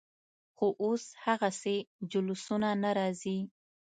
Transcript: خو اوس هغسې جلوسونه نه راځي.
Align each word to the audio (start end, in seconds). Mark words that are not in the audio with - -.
خو 0.55 0.67
اوس 0.83 1.03
هغسې 1.25 1.75
جلوسونه 2.11 2.69
نه 2.83 2.91
راځي. 2.97 3.37